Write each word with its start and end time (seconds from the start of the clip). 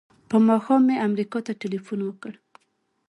په 0.29 0.37
ماښام 0.47 0.81
مې 0.87 0.95
امریکا 1.07 1.39
ته 1.47 1.53
ټیلفون 1.61 1.99
وکړ. 2.03 2.33